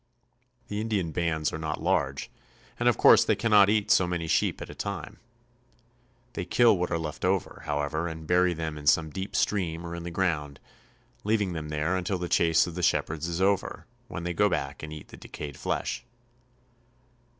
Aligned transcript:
The 0.67 0.81
Indian 0.81 1.11
bands 1.11 1.53
are 1.53 1.59
not 1.59 1.79
large, 1.83 2.31
and 2.79 2.89
of 2.89 2.97
course 2.97 3.23
they 3.23 3.35
cannot 3.35 3.69
eat 3.69 3.91
so 3.91 4.07
many 4.07 4.27
sheep 4.27 4.59
at 4.59 4.69
a 4.71 4.73
time. 4.73 5.19
They 6.33 6.43
kill 6.43 6.75
what 6.75 6.89
are 6.89 6.97
left 6.97 7.23
over, 7.23 7.61
however, 7.67 8.07
and 8.07 8.25
bury 8.25 8.55
them 8.55 8.79
in 8.79 8.87
some 8.87 9.11
deep 9.11 9.35
stream 9.35 9.85
or 9.85 9.93
in 9.93 10.01
the 10.01 10.09
ground, 10.09 10.59
leaving 11.23 11.53
them 11.53 11.69
there 11.69 11.95
until 11.95 12.17
the 12.17 12.27
chase 12.29 12.65
of 12.65 12.73
the 12.73 12.81
shepherds 12.81 13.27
is 13.27 13.39
over, 13.41 13.85
when 14.07 14.23
they 14.23 14.33
go 14.33 14.49
back 14.49 14.81
and 14.81 14.91
eat 14.91 15.09
the 15.09 15.17
decayed 15.17 15.55
flesh. 15.57 16.03